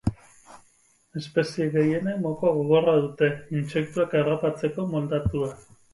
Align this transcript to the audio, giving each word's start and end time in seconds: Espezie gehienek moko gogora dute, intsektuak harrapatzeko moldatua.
Espezie 1.19 1.67
gehienek 1.75 2.17
moko 2.23 2.53
gogora 2.61 2.95
dute, 3.03 3.29
intsektuak 3.61 4.17
harrapatzeko 4.23 4.87
moldatua. 4.95 5.53